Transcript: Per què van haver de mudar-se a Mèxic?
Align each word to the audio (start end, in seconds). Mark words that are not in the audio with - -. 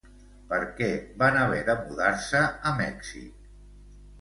Per 0.53 0.57
què 0.77 0.87
van 1.19 1.37
haver 1.41 1.59
de 1.67 1.75
mudar-se 1.83 2.41
a 2.71 2.73
Mèxic? 2.81 3.49